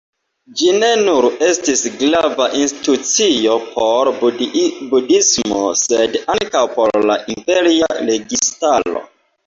Ĝi 0.59 0.69
ne 0.83 0.87
nur 1.01 1.27
estis 1.47 1.83
grava 1.99 2.47
institucio 2.61 3.59
por 3.75 4.13
budhismo, 4.23 5.63
sed 5.85 6.21
ankaŭ 6.39 6.67
por 6.81 7.03
la 7.13 7.23
imperia 7.39 7.97
registaro. 8.13 9.11